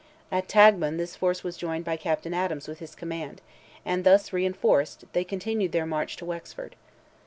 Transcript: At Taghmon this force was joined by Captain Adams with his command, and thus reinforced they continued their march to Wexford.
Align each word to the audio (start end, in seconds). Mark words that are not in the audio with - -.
At 0.31 0.47
Taghmon 0.49 0.97
this 0.97 1.15
force 1.15 1.43
was 1.43 1.55
joined 1.57 1.85
by 1.85 1.95
Captain 1.95 2.33
Adams 2.33 2.67
with 2.67 2.79
his 2.79 2.95
command, 2.95 3.39
and 3.85 4.03
thus 4.03 4.33
reinforced 4.33 5.05
they 5.13 5.23
continued 5.23 5.73
their 5.73 5.85
march 5.85 6.15
to 6.15 6.25
Wexford. 6.25 6.75